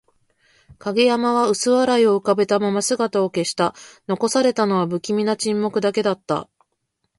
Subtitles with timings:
[0.79, 3.75] 影山は薄笑いを浮かべたまま姿を消した。
[4.07, 6.49] 残されたのは、不気味な沈黙だけだった。